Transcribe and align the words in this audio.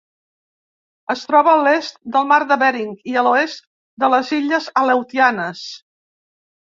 Es 1.13 1.19
troba 1.31 1.51
a 1.57 1.59
l'est 1.67 1.99
del 2.15 2.25
mar 2.31 2.39
de 2.53 2.57
Bering 2.63 2.95
i 3.11 3.15
l'oest 3.27 3.63
de 4.05 4.13
les 4.15 4.33
illes 4.39 4.71
Aleutianes. 4.83 5.63